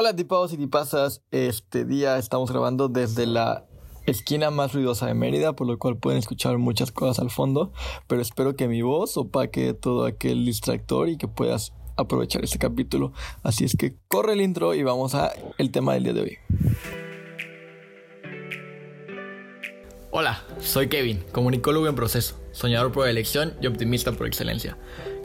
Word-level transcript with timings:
Hola 0.00 0.14
tipados 0.14 0.52
y 0.52 0.56
tipasas, 0.56 1.22
este 1.32 1.84
día 1.84 2.18
estamos 2.18 2.52
grabando 2.52 2.88
desde 2.88 3.26
la 3.26 3.64
esquina 4.06 4.52
más 4.52 4.72
ruidosa 4.72 5.06
de 5.06 5.14
Mérida, 5.14 5.54
por 5.54 5.66
lo 5.66 5.76
cual 5.76 5.96
pueden 5.96 6.20
escuchar 6.20 6.56
muchas 6.58 6.92
cosas 6.92 7.18
al 7.18 7.30
fondo, 7.30 7.72
pero 8.06 8.22
espero 8.22 8.54
que 8.54 8.68
mi 8.68 8.80
voz 8.80 9.16
opaque 9.16 9.74
todo 9.74 10.06
aquel 10.06 10.44
distractor 10.44 11.08
y 11.08 11.16
que 11.16 11.26
puedas 11.26 11.72
aprovechar 11.96 12.44
este 12.44 12.60
capítulo. 12.60 13.12
Así 13.42 13.64
es 13.64 13.74
que 13.76 13.96
corre 14.06 14.34
el 14.34 14.40
intro 14.40 14.72
y 14.72 14.84
vamos 14.84 15.16
a 15.16 15.32
el 15.58 15.72
tema 15.72 15.94
del 15.94 16.04
día 16.04 16.12
de 16.12 16.20
hoy. 16.20 16.38
Hola, 20.12 20.44
soy 20.60 20.88
Kevin, 20.88 21.24
comunicólogo 21.32 21.88
en 21.88 21.96
proceso, 21.96 22.36
soñador 22.52 22.92
por 22.92 23.08
elección 23.08 23.54
y 23.60 23.66
optimista 23.66 24.12
por 24.12 24.28
excelencia. 24.28 24.78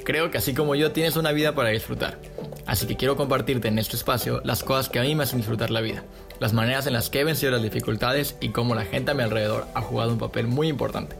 Creo 0.03 0.31
que 0.31 0.39
así 0.39 0.55
como 0.55 0.73
yo 0.73 0.91
tienes 0.93 1.15
una 1.15 1.31
vida 1.31 1.53
para 1.53 1.69
disfrutar. 1.69 2.19
Así 2.66 2.88
que 2.88 2.95
quiero 2.95 3.16
compartirte 3.18 3.68
en 3.68 3.77
este 3.77 3.95
espacio 3.95 4.41
las 4.43 4.63
cosas 4.63 4.89
que 4.89 5.00
a 5.00 5.04
mí 5.04 5.16
me 5.16 5.23
hacen 5.23 5.39
disfrutar 5.39 5.70
la 5.70 5.82
vida, 5.82 6.04
las 6.39 6.54
maneras 6.54 6.88
en 6.88 6.94
las 6.94 7.09
que 7.09 7.20
he 7.20 7.23
vencido 7.23 7.52
las 7.52 7.62
dificultades 7.62 8.38
y 8.40 8.49
cómo 8.49 8.73
la 8.73 8.85
gente 8.85 9.12
a 9.12 9.13
mi 9.13 9.23
alrededor 9.23 9.67
ha 9.73 9.81
jugado 9.81 10.13
un 10.13 10.20
papel 10.20 10.48
muy 10.48 10.70
importante. 10.70 11.16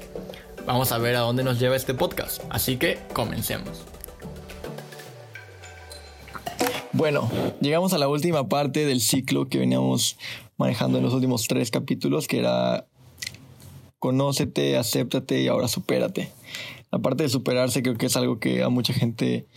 Vamos 0.66 0.94
a 0.94 0.98
ver 0.98 1.16
a 1.16 1.20
dónde 1.20 1.44
nos 1.44 1.60
lleva 1.60 1.76
este 1.76 1.94
podcast, 1.94 2.42
así 2.50 2.78
que 2.78 2.98
comencemos. 3.14 3.84
Bueno, 6.94 7.30
llegamos 7.60 7.92
a 7.94 7.98
la 7.98 8.08
última 8.08 8.48
parte 8.48 8.86
del 8.86 9.02
ciclo 9.02 9.50
que 9.50 9.58
veníamos 9.58 10.18
manejando 10.58 11.00
en 11.00 11.04
los 11.04 11.14
últimos 11.14 11.48
tres 11.48 11.72
capítulos, 11.72 12.28
que 12.28 12.40
era 12.40 12.86
conócete, 14.00 14.78
acéptate 14.78 15.42
y 15.42 15.48
ahora 15.48 15.68
supérate. 15.68 16.30
La 16.94 17.00
parte 17.00 17.24
de 17.24 17.30
superarse 17.30 17.82
creo 17.82 17.98
que 17.98 18.06
es 18.06 18.16
algo 18.16 18.38
que 18.38 18.62
a 18.62 18.70
mucha 18.70 18.94
gente 18.94 19.48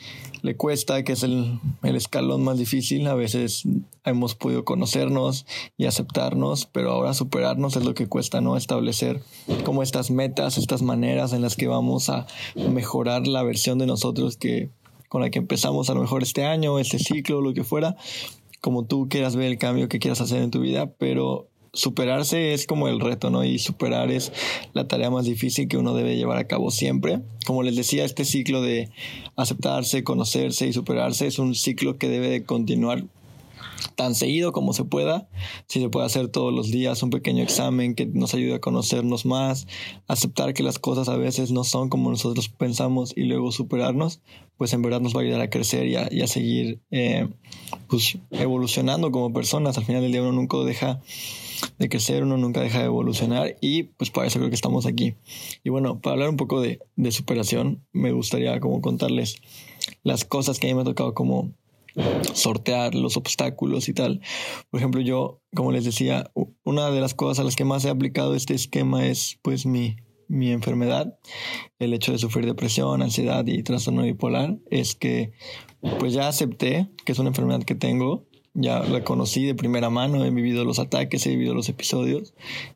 le 0.40 0.56
cuesta, 0.56 1.04
que 1.04 1.12
es 1.12 1.22
el, 1.22 1.60
escalón 1.82 2.42
más 2.42 2.56
difícil. 2.56 3.06
A 3.08 3.14
veces 3.14 3.64
hemos 4.06 4.34
podido 4.34 4.64
conocernos 4.64 5.44
y 5.76 5.84
aceptarnos, 5.84 6.64
pero 6.64 6.92
ahora 6.92 7.12
superarnos 7.12 7.76
es 7.76 7.84
lo 7.84 7.92
que 7.92 8.06
cuesta, 8.06 8.40
¿no? 8.40 8.56
Establecer 8.56 9.20
como 9.64 9.82
estas 9.82 10.10
metas, 10.10 10.56
estas 10.56 10.80
maneras 10.80 11.34
en 11.34 11.42
las 11.42 11.56
que 11.56 11.66
vamos 11.66 12.08
a 12.08 12.26
mejorar 12.54 13.26
la 13.26 13.42
versión 13.42 13.76
de 13.76 13.84
nosotros 13.84 14.38
que 14.38 14.70
con 15.10 15.20
la 15.20 15.28
que 15.28 15.38
empezamos 15.38 15.90
a 15.90 15.94
lo 15.94 16.00
mejor 16.00 16.22
este 16.22 16.46
año, 16.46 16.78
este 16.78 16.98
ciclo, 16.98 17.42
lo 17.42 17.52
que 17.52 17.64
fuera, 17.64 17.96
como 18.62 18.86
tú 18.86 19.10
quieras 19.10 19.36
ver 19.36 19.48
el 19.48 19.58
cambio 19.58 19.90
que 19.90 19.98
quieras 19.98 20.22
hacer 20.22 20.40
en 20.40 20.50
tu 20.50 20.60
vida, 20.60 20.90
pero 20.96 21.48
superarse 21.76 22.52
es 22.52 22.66
como 22.66 22.88
el 22.88 23.00
reto, 23.00 23.30
¿no? 23.30 23.44
Y 23.44 23.58
superar 23.58 24.10
es 24.10 24.32
la 24.72 24.88
tarea 24.88 25.10
más 25.10 25.26
difícil 25.26 25.68
que 25.68 25.76
uno 25.76 25.94
debe 25.94 26.16
llevar 26.16 26.38
a 26.38 26.46
cabo 26.46 26.70
siempre. 26.70 27.20
Como 27.44 27.62
les 27.62 27.76
decía, 27.76 28.04
este 28.04 28.24
ciclo 28.24 28.62
de 28.62 28.90
aceptarse, 29.36 30.02
conocerse 30.02 30.66
y 30.66 30.72
superarse 30.72 31.26
es 31.26 31.38
un 31.38 31.54
ciclo 31.54 31.98
que 31.98 32.08
debe 32.08 32.28
de 32.28 32.44
continuar 32.44 33.04
tan 33.94 34.14
seguido 34.14 34.52
como 34.52 34.72
se 34.72 34.84
pueda, 34.84 35.28
si 35.66 35.80
se 35.80 35.88
puede 35.88 36.06
hacer 36.06 36.28
todos 36.28 36.52
los 36.52 36.70
días 36.70 37.02
un 37.02 37.10
pequeño 37.10 37.42
examen 37.42 37.94
que 37.94 38.06
nos 38.06 38.34
ayude 38.34 38.54
a 38.54 38.60
conocernos 38.60 39.26
más, 39.26 39.66
aceptar 40.06 40.54
que 40.54 40.62
las 40.62 40.78
cosas 40.78 41.08
a 41.08 41.16
veces 41.16 41.50
no 41.50 41.64
son 41.64 41.88
como 41.88 42.10
nosotros 42.10 42.48
pensamos 42.48 43.12
y 43.16 43.24
luego 43.24 43.52
superarnos, 43.52 44.20
pues 44.56 44.72
en 44.72 44.82
verdad 44.82 45.00
nos 45.00 45.14
va 45.14 45.20
a 45.20 45.24
ayudar 45.24 45.40
a 45.40 45.50
crecer 45.50 45.86
y 45.86 45.96
a, 45.96 46.26
seguir 46.26 46.80
eh, 46.90 47.28
pues, 47.88 48.18
evolucionando 48.30 49.10
como 49.10 49.32
personas. 49.32 49.78
Al 49.78 49.84
final 49.84 50.02
del 50.02 50.12
día 50.12 50.22
uno 50.22 50.32
nunca 50.32 50.58
deja 50.58 51.00
de 51.78 51.88
crecer, 51.88 52.22
uno 52.22 52.36
nunca 52.36 52.60
deja 52.60 52.80
de 52.80 52.86
evolucionar 52.86 53.56
y 53.60 53.84
pues 53.84 54.10
para 54.10 54.26
eso 54.26 54.38
creo 54.38 54.50
que 54.50 54.54
estamos 54.54 54.86
aquí. 54.86 55.14
Y 55.64 55.70
bueno, 55.70 56.00
para 56.00 56.14
hablar 56.14 56.28
un 56.28 56.36
poco 56.36 56.60
de, 56.60 56.80
de 56.96 57.12
superación, 57.12 57.84
me 57.92 58.12
gustaría 58.12 58.60
como 58.60 58.80
contarles 58.80 59.36
las 60.02 60.24
cosas 60.24 60.58
que 60.58 60.66
a 60.66 60.70
mí 60.70 60.74
me 60.74 60.82
ha 60.82 60.84
tocado 60.84 61.14
como 61.14 61.50
sortear 62.34 62.94
los 62.94 63.16
obstáculos 63.16 63.88
y 63.88 63.94
tal. 63.94 64.20
Por 64.70 64.80
ejemplo, 64.80 65.00
yo, 65.00 65.40
como 65.54 65.72
les 65.72 65.84
decía, 65.84 66.30
una 66.64 66.90
de 66.90 67.00
las 67.00 67.14
cosas 67.14 67.40
a 67.40 67.44
las 67.44 67.56
que 67.56 67.64
más 67.64 67.84
he 67.84 67.90
aplicado 67.90 68.34
este 68.34 68.54
esquema 68.54 69.06
es 69.06 69.38
pues 69.42 69.66
mi, 69.66 69.96
mi 70.28 70.50
enfermedad, 70.50 71.18
el 71.78 71.94
hecho 71.94 72.12
de 72.12 72.18
sufrir 72.18 72.46
depresión, 72.46 73.02
ansiedad 73.02 73.46
y 73.46 73.62
trastorno 73.62 74.02
bipolar, 74.02 74.56
es 74.70 74.94
que 74.94 75.32
pues 75.98 76.12
ya 76.12 76.28
acepté 76.28 76.88
que 77.04 77.12
es 77.12 77.18
una 77.18 77.28
enfermedad 77.28 77.62
que 77.62 77.74
tengo 77.74 78.24
ya 78.56 78.80
la 78.80 79.04
conocí 79.04 79.44
de 79.44 79.54
primera 79.54 79.90
mano, 79.90 80.24
he 80.24 80.30
vivido 80.30 80.64
los 80.64 80.78
ataques, 80.78 81.26
he 81.26 81.30
vivido 81.30 81.54
los 81.54 81.68
episodios 81.68 82.32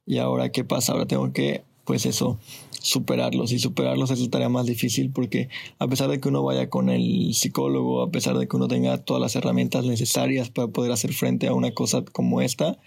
y 0.06 0.18
ahora 0.18 0.52
qué 0.52 0.62
pasa, 0.62 0.92
ahora 0.92 1.06
tengo 1.06 1.32
que 1.32 1.64
pues 1.84 2.06
eso, 2.06 2.38
superarlos 2.80 3.50
y 3.50 3.58
superarlos 3.58 4.10
es 4.10 4.20
la 4.20 4.30
tarea 4.30 4.48
más 4.48 4.66
difícil 4.66 5.10
porque 5.10 5.48
a 5.78 5.88
pesar 5.88 6.08
de 6.08 6.20
que 6.20 6.28
uno 6.28 6.42
vaya 6.42 6.68
con 6.68 6.88
el 6.88 7.34
psicólogo, 7.34 8.02
a 8.02 8.10
pesar 8.10 8.38
de 8.38 8.46
que 8.46 8.56
uno 8.56 8.68
tenga 8.68 8.98
todas 8.98 9.20
las 9.20 9.34
herramientas 9.36 9.86
necesarias 9.86 10.50
para 10.50 10.68
poder 10.68 10.92
hacer 10.92 11.12
frente 11.14 11.48
a 11.48 11.54
una 11.54 11.72
cosa 11.72 12.04
como 12.12 12.42
esta, 12.42 12.78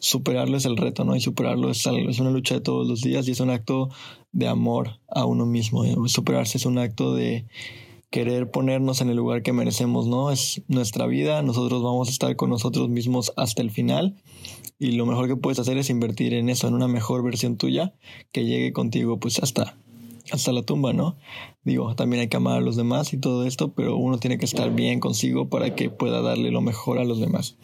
superarlo 0.00 0.56
es 0.56 0.64
el 0.64 0.76
reto, 0.76 1.04
¿no? 1.04 1.16
Y 1.16 1.20
superarlo 1.20 1.70
es, 1.70 1.86
es 1.86 2.18
una 2.18 2.30
lucha 2.30 2.54
de 2.56 2.60
todos 2.60 2.86
los 2.86 3.02
días 3.02 3.26
y 3.28 3.32
es 3.32 3.40
un 3.40 3.50
acto 3.50 3.90
de 4.32 4.48
amor 4.48 5.00
a 5.08 5.24
uno 5.24 5.46
mismo. 5.46 5.84
Superarse 6.08 6.58
es 6.58 6.66
un 6.66 6.78
acto 6.78 7.14
de 7.14 7.46
querer 8.10 8.50
ponernos 8.50 9.00
en 9.00 9.10
el 9.10 9.16
lugar 9.16 9.42
que 9.42 9.52
merecemos, 9.52 10.06
¿no? 10.06 10.30
Es 10.30 10.62
nuestra 10.68 11.06
vida, 11.06 11.42
nosotros 11.42 11.82
vamos 11.82 12.08
a 12.08 12.10
estar 12.10 12.36
con 12.36 12.50
nosotros 12.50 12.88
mismos 12.88 13.32
hasta 13.36 13.62
el 13.62 13.70
final 13.70 14.16
y 14.78 14.92
lo 14.92 15.04
mejor 15.04 15.28
que 15.28 15.36
puedes 15.36 15.58
hacer 15.58 15.76
es 15.76 15.90
invertir 15.90 16.32
en 16.34 16.48
eso, 16.48 16.68
en 16.68 16.74
una 16.74 16.88
mejor 16.88 17.22
versión 17.22 17.56
tuya 17.56 17.94
que 18.32 18.46
llegue 18.46 18.72
contigo 18.72 19.18
pues 19.18 19.38
hasta 19.40 19.76
hasta 20.30 20.52
la 20.52 20.62
tumba, 20.62 20.92
¿no? 20.92 21.16
Digo, 21.64 21.94
también 21.94 22.20
hay 22.20 22.28
que 22.28 22.36
amar 22.36 22.58
a 22.58 22.60
los 22.60 22.76
demás 22.76 23.12
y 23.14 23.18
todo 23.18 23.46
esto, 23.46 23.72
pero 23.72 23.96
uno 23.96 24.18
tiene 24.18 24.36
que 24.36 24.44
estar 24.44 24.74
bien 24.74 25.00
consigo 25.00 25.48
para 25.48 25.74
que 25.74 25.88
pueda 25.90 26.20
darle 26.20 26.50
lo 26.50 26.60
mejor 26.60 26.98
a 26.98 27.04
los 27.04 27.18
demás. 27.18 27.56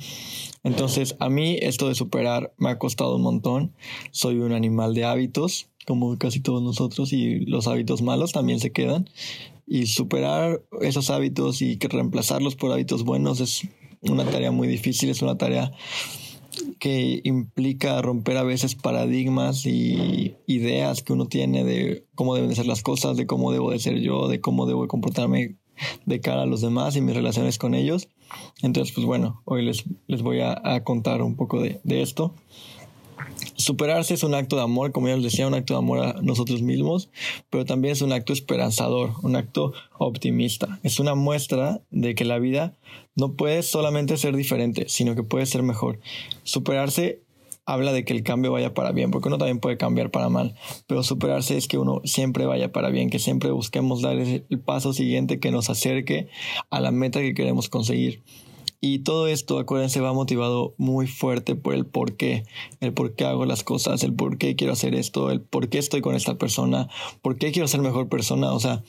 Entonces, 0.64 1.14
a 1.20 1.28
mí 1.28 1.58
esto 1.60 1.88
de 1.88 1.94
superar 1.94 2.52
me 2.56 2.70
ha 2.70 2.78
costado 2.78 3.16
un 3.16 3.22
montón. 3.22 3.72
Soy 4.10 4.38
un 4.38 4.52
animal 4.52 4.94
de 4.94 5.04
hábitos, 5.04 5.68
como 5.86 6.18
casi 6.18 6.40
todos 6.40 6.62
nosotros, 6.62 7.12
y 7.12 7.40
los 7.46 7.68
hábitos 7.68 8.02
malos 8.02 8.32
también 8.32 8.58
se 8.58 8.72
quedan 8.72 9.08
y 9.66 9.86
superar 9.86 10.62
esos 10.80 11.10
hábitos 11.10 11.62
y 11.62 11.76
que 11.76 11.88
reemplazarlos 11.88 12.56
por 12.56 12.72
hábitos 12.72 13.04
buenos 13.04 13.40
es 13.40 13.62
una 14.02 14.24
tarea 14.24 14.50
muy 14.50 14.68
difícil, 14.68 15.08
es 15.08 15.22
una 15.22 15.38
tarea 15.38 15.72
que 16.78 17.20
implica 17.24 18.00
romper 18.02 18.36
a 18.36 18.42
veces 18.42 18.74
paradigmas 18.74 19.66
y 19.66 20.36
ideas 20.46 21.02
que 21.02 21.12
uno 21.12 21.26
tiene 21.26 21.64
de 21.64 22.04
cómo 22.14 22.34
deben 22.34 22.54
ser 22.54 22.66
las 22.66 22.82
cosas, 22.82 23.16
de 23.16 23.26
cómo 23.26 23.52
debo 23.52 23.70
de 23.70 23.78
ser 23.78 24.00
yo, 24.00 24.28
de 24.28 24.40
cómo 24.40 24.66
debo 24.66 24.86
comportarme 24.86 25.56
de 26.06 26.20
cara 26.20 26.42
a 26.42 26.46
los 26.46 26.60
demás 26.60 26.96
y 26.96 27.00
mis 27.00 27.14
relaciones 27.14 27.58
con 27.58 27.74
ellos. 27.74 28.08
Entonces, 28.62 28.94
pues 28.94 29.06
bueno, 29.06 29.42
hoy 29.44 29.64
les, 29.64 29.84
les 30.06 30.22
voy 30.22 30.40
a, 30.40 30.82
contar 30.84 31.22
un 31.22 31.36
poco 31.36 31.60
de, 31.60 31.80
de 31.84 32.02
esto. 32.02 32.34
Superarse 33.56 34.14
es 34.14 34.22
un 34.22 34.34
acto 34.34 34.56
de 34.56 34.62
amor, 34.62 34.92
como 34.92 35.08
ya 35.08 35.14
les 35.14 35.24
decía, 35.24 35.46
un 35.46 35.54
acto 35.54 35.74
de 35.74 35.78
amor 35.78 36.00
a 36.00 36.22
nosotros 36.22 36.62
mismos, 36.62 37.10
pero 37.50 37.64
también 37.64 37.92
es 37.92 38.02
un 38.02 38.12
acto 38.12 38.32
esperanzador, 38.32 39.12
un 39.22 39.36
acto 39.36 39.72
optimista. 39.98 40.80
Es 40.82 40.98
una 40.98 41.14
muestra 41.14 41.80
de 41.90 42.14
que 42.14 42.24
la 42.24 42.38
vida 42.38 42.74
no 43.14 43.34
puede 43.34 43.62
solamente 43.62 44.16
ser 44.16 44.36
diferente, 44.36 44.86
sino 44.88 45.14
que 45.14 45.22
puede 45.22 45.46
ser 45.46 45.62
mejor. 45.62 46.00
Superarse 46.42 47.23
habla 47.66 47.92
de 47.92 48.04
que 48.04 48.12
el 48.12 48.22
cambio 48.22 48.52
vaya 48.52 48.74
para 48.74 48.92
bien, 48.92 49.10
porque 49.10 49.28
uno 49.28 49.38
también 49.38 49.60
puede 49.60 49.76
cambiar 49.76 50.10
para 50.10 50.28
mal, 50.28 50.54
pero 50.86 51.02
superarse 51.02 51.56
es 51.56 51.68
que 51.68 51.78
uno 51.78 52.00
siempre 52.04 52.46
vaya 52.46 52.72
para 52.72 52.90
bien, 52.90 53.10
que 53.10 53.18
siempre 53.18 53.50
busquemos 53.50 54.02
dar 54.02 54.16
el 54.18 54.60
paso 54.64 54.92
siguiente 54.92 55.40
que 55.40 55.50
nos 55.50 55.70
acerque 55.70 56.28
a 56.70 56.80
la 56.80 56.90
meta 56.90 57.20
que 57.20 57.34
queremos 57.34 57.68
conseguir. 57.68 58.22
Y 58.86 58.98
todo 58.98 59.28
esto, 59.28 59.58
acuérdense, 59.58 60.00
va 60.00 60.12
motivado 60.12 60.74
muy 60.76 61.06
fuerte 61.06 61.54
por 61.54 61.72
el 61.72 61.86
por 61.86 62.18
qué, 62.18 62.44
el 62.80 62.92
por 62.92 63.14
qué 63.14 63.24
hago 63.24 63.46
las 63.46 63.64
cosas, 63.64 64.02
el 64.02 64.12
por 64.12 64.36
qué 64.36 64.56
quiero 64.56 64.74
hacer 64.74 64.94
esto, 64.94 65.30
el 65.30 65.40
por 65.40 65.70
qué 65.70 65.78
estoy 65.78 66.02
con 66.02 66.14
esta 66.14 66.36
persona, 66.36 66.90
por 67.22 67.38
qué 67.38 67.50
quiero 67.50 67.66
ser 67.66 67.80
mejor 67.80 68.10
persona. 68.10 68.52
O 68.52 68.60
sea, 68.60 68.82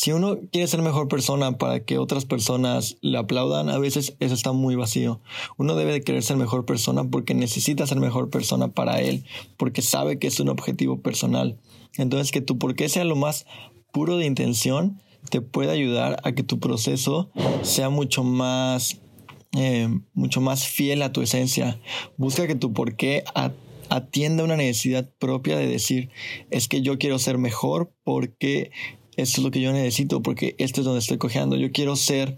si 0.00 0.12
uno 0.12 0.38
quiere 0.50 0.66
ser 0.66 0.80
mejor 0.80 1.08
persona 1.08 1.58
para 1.58 1.80
que 1.80 1.98
otras 1.98 2.24
personas 2.24 2.96
le 3.02 3.18
aplaudan, 3.18 3.68
a 3.68 3.76
veces 3.76 4.16
eso 4.18 4.32
está 4.32 4.52
muy 4.52 4.74
vacío. 4.74 5.20
Uno 5.58 5.74
debe 5.74 5.92
de 5.92 6.00
querer 6.00 6.22
ser 6.22 6.38
mejor 6.38 6.64
persona 6.64 7.04
porque 7.04 7.34
necesita 7.34 7.86
ser 7.86 8.00
mejor 8.00 8.30
persona 8.30 8.68
para 8.68 9.02
él, 9.02 9.26
porque 9.58 9.82
sabe 9.82 10.18
que 10.18 10.26
es 10.28 10.40
un 10.40 10.48
objetivo 10.48 11.02
personal. 11.02 11.58
Entonces, 11.98 12.32
que 12.32 12.40
tu 12.40 12.56
por 12.56 12.76
qué 12.76 12.88
sea 12.88 13.04
lo 13.04 13.14
más 13.14 13.44
puro 13.92 14.16
de 14.16 14.24
intención 14.24 15.02
te 15.28 15.42
puede 15.42 15.70
ayudar 15.70 16.18
a 16.24 16.32
que 16.32 16.44
tu 16.44 16.60
proceso 16.60 17.30
sea 17.60 17.90
mucho 17.90 18.24
más 18.24 19.02
eh, 19.52 19.86
mucho 20.14 20.40
más 20.40 20.66
fiel 20.66 21.02
a 21.02 21.12
tu 21.12 21.20
esencia. 21.20 21.78
Busca 22.16 22.46
que 22.46 22.54
tu 22.54 22.72
por 22.72 22.96
qué 22.96 23.22
atienda 23.90 24.44
una 24.44 24.56
necesidad 24.56 25.10
propia 25.18 25.58
de 25.58 25.66
decir, 25.66 26.08
es 26.50 26.68
que 26.68 26.80
yo 26.80 26.96
quiero 26.96 27.18
ser 27.18 27.36
mejor 27.36 27.92
porque 28.02 28.70
esto 29.16 29.40
es 29.40 29.44
lo 29.44 29.50
que 29.50 29.60
yo 29.60 29.72
necesito 29.72 30.22
porque 30.22 30.54
esto 30.58 30.80
es 30.80 30.84
donde 30.84 31.00
estoy 31.00 31.18
cojeando. 31.18 31.56
Yo 31.56 31.72
quiero 31.72 31.96
ser 31.96 32.36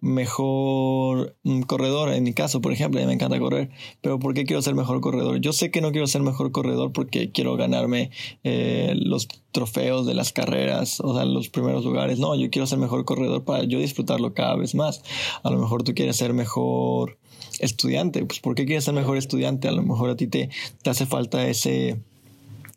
mejor 0.00 1.36
mm, 1.42 1.62
corredor, 1.62 2.12
en 2.12 2.22
mi 2.22 2.32
caso, 2.32 2.60
por 2.60 2.72
ejemplo, 2.72 3.00
a 3.00 3.02
mí 3.02 3.06
me 3.06 3.14
encanta 3.14 3.38
correr, 3.38 3.70
pero 4.00 4.18
¿por 4.18 4.34
qué 4.34 4.44
quiero 4.44 4.62
ser 4.62 4.74
mejor 4.74 5.00
corredor? 5.00 5.40
Yo 5.40 5.52
sé 5.52 5.70
que 5.70 5.80
no 5.80 5.92
quiero 5.92 6.06
ser 6.06 6.22
mejor 6.22 6.52
corredor 6.52 6.92
porque 6.92 7.30
quiero 7.30 7.56
ganarme 7.56 8.10
eh, 8.44 8.94
los 8.96 9.28
trofeos 9.52 10.06
de 10.06 10.14
las 10.14 10.32
carreras, 10.32 11.00
o 11.00 11.14
sea, 11.14 11.24
los 11.24 11.48
primeros 11.48 11.84
lugares. 11.84 12.18
No, 12.18 12.34
yo 12.34 12.50
quiero 12.50 12.66
ser 12.66 12.78
mejor 12.78 13.04
corredor 13.04 13.44
para 13.44 13.64
yo 13.64 13.78
disfrutarlo 13.78 14.34
cada 14.34 14.56
vez 14.56 14.74
más. 14.74 15.02
A 15.42 15.50
lo 15.50 15.58
mejor 15.58 15.82
tú 15.82 15.94
quieres 15.94 16.16
ser 16.16 16.32
mejor 16.32 17.18
estudiante, 17.58 18.24
pues 18.24 18.40
¿por 18.40 18.54
qué 18.54 18.64
quieres 18.64 18.84
ser 18.84 18.94
mejor 18.94 19.16
estudiante? 19.16 19.68
A 19.68 19.72
lo 19.72 19.82
mejor 19.82 20.10
a 20.10 20.16
ti 20.16 20.26
te, 20.26 20.50
te 20.82 20.90
hace 20.90 21.06
falta 21.06 21.46
ese, 21.46 22.00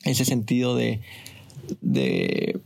ese 0.03 0.25
sentido 0.25 0.75
de, 0.75 1.01
de 1.81 2.59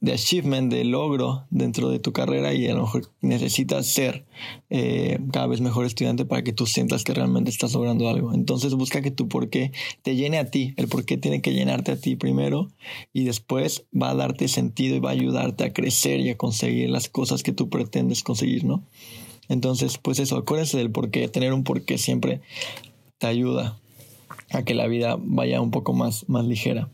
de 0.00 0.12
achievement, 0.12 0.72
de 0.72 0.84
logro 0.84 1.46
dentro 1.50 1.90
de 1.90 1.98
tu 1.98 2.12
carrera 2.12 2.54
y 2.54 2.68
a 2.68 2.74
lo 2.74 2.82
mejor 2.82 3.10
necesitas 3.20 3.86
ser 3.86 4.24
eh, 4.70 5.18
cada 5.32 5.48
vez 5.48 5.60
mejor 5.60 5.86
estudiante 5.86 6.24
para 6.24 6.42
que 6.42 6.52
tú 6.52 6.66
sientas 6.66 7.02
que 7.02 7.14
realmente 7.14 7.50
estás 7.50 7.74
logrando 7.74 8.08
algo. 8.08 8.32
Entonces 8.32 8.74
busca 8.74 9.02
que 9.02 9.10
tu 9.10 9.28
porqué 9.28 9.72
te 10.02 10.14
llene 10.14 10.38
a 10.38 10.50
ti, 10.50 10.74
el 10.76 10.88
porqué 10.88 11.16
tiene 11.16 11.42
que 11.42 11.52
llenarte 11.52 11.92
a 11.92 12.00
ti 12.00 12.14
primero 12.14 12.68
y 13.12 13.24
después 13.24 13.86
va 13.90 14.10
a 14.10 14.14
darte 14.14 14.46
sentido 14.46 14.96
y 14.96 15.00
va 15.00 15.10
a 15.10 15.14
ayudarte 15.14 15.64
a 15.64 15.72
crecer 15.72 16.20
y 16.20 16.30
a 16.30 16.36
conseguir 16.36 16.90
las 16.90 17.08
cosas 17.08 17.42
que 17.42 17.52
tú 17.52 17.68
pretendes 17.68 18.22
conseguir, 18.22 18.64
¿no? 18.64 18.84
Entonces, 19.48 19.98
pues 19.98 20.18
eso, 20.18 20.36
acuérdense 20.36 20.76
del 20.76 20.90
porqué, 20.90 21.26
tener 21.28 21.52
un 21.52 21.64
porqué 21.64 21.98
siempre 21.98 22.42
te 23.16 23.26
ayuda 23.26 23.78
a 24.50 24.62
que 24.62 24.74
la 24.74 24.86
vida 24.86 25.16
vaya 25.18 25.60
un 25.60 25.70
poco 25.70 25.92
más, 25.92 26.28
más 26.28 26.44
ligera. 26.44 26.88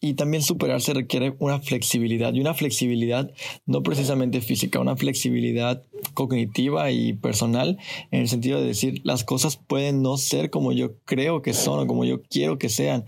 Y 0.00 0.14
también 0.14 0.42
superarse 0.42 0.94
requiere 0.94 1.34
una 1.38 1.60
flexibilidad 1.60 2.32
y 2.34 2.40
una 2.40 2.54
flexibilidad 2.54 3.30
no 3.64 3.82
precisamente 3.82 4.40
física, 4.40 4.78
una 4.78 4.96
flexibilidad 4.96 5.82
cognitiva 6.14 6.90
y 6.90 7.14
personal 7.14 7.78
en 8.10 8.20
el 8.20 8.28
sentido 8.28 8.60
de 8.60 8.66
decir 8.66 9.00
las 9.04 9.24
cosas 9.24 9.56
pueden 9.56 10.02
no 10.02 10.16
ser 10.16 10.50
como 10.50 10.72
yo 10.72 10.94
creo 11.04 11.42
que 11.42 11.54
son 11.54 11.80
o 11.80 11.86
como 11.86 12.04
yo 12.04 12.22
quiero 12.22 12.58
que 12.58 12.68
sean. 12.68 13.04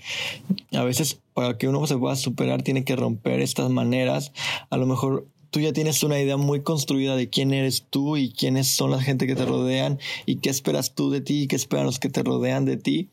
A 0.73 0.85
veces 0.85 1.21
para 1.35 1.57
que 1.57 1.69
uno 1.69 1.87
se 1.87 1.97
pueda 1.97 2.17
superar 2.17 2.63
tiene 2.63 2.85
que 2.85 2.97
romper 2.97 3.41
estas 3.41 3.71
maneras. 3.71 4.33
A 4.71 4.77
lo 4.77 4.87
mejor 4.87 5.27
tú 5.51 5.61
ya 5.61 5.73
tienes 5.73 6.03
una 6.03 6.21
idea 6.21 6.37
muy 6.37 6.63
construida 6.63 7.17
de 7.17 7.29
quién 7.29 7.53
eres 7.53 7.87
tú 7.89 8.17
y 8.17 8.33
quiénes 8.33 8.69
son 8.69 8.91
la 8.91 9.01
gente 9.01 9.27
que 9.27 9.37
te 9.37 9.45
rodean 9.45 9.99
y 10.27 10.37
qué 10.37 10.51
esperas 10.51 10.95
tú 10.95 11.11
de 11.11 11.21
ti 11.21 11.43
y 11.43 11.47
qué 11.47 11.57
esperan 11.57 11.87
los 11.87 11.99
que 11.99 12.09
te 12.09 12.23
rodean 12.23 12.65
de 12.65 12.77
ti. 12.77 13.11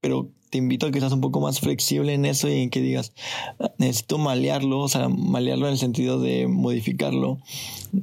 Pero 0.00 0.28
te 0.54 0.58
invito 0.58 0.86
a 0.86 0.92
que 0.92 1.00
seas 1.00 1.12
un 1.12 1.20
poco 1.20 1.40
más 1.40 1.58
flexible 1.58 2.14
en 2.14 2.24
eso 2.24 2.48
y 2.48 2.60
en 2.62 2.70
que 2.70 2.80
digas, 2.80 3.12
necesito 3.76 4.18
malearlo, 4.18 4.78
o 4.78 4.88
sea, 4.88 5.08
malearlo 5.08 5.66
en 5.66 5.72
el 5.72 5.78
sentido 5.80 6.20
de 6.20 6.46
modificarlo. 6.46 7.40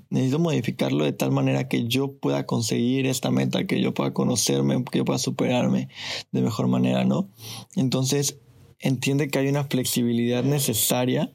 Necesito 0.09 0.37
modificarlo 0.37 1.05
de 1.05 1.13
tal 1.13 1.31
manera 1.31 1.69
que 1.69 1.87
yo 1.87 2.11
pueda 2.11 2.45
conseguir 2.45 3.05
esta 3.05 3.31
meta, 3.31 3.65
que 3.67 3.81
yo 3.81 3.93
pueda 3.93 4.13
conocerme, 4.13 4.83
que 4.83 4.97
yo 4.97 5.05
pueda 5.05 5.17
superarme 5.17 5.87
de 6.33 6.41
mejor 6.41 6.67
manera, 6.67 7.05
¿no? 7.05 7.29
Entonces, 7.77 8.37
entiende 8.79 9.29
que 9.29 9.39
hay 9.39 9.47
una 9.47 9.63
flexibilidad 9.63 10.43
necesaria 10.43 11.31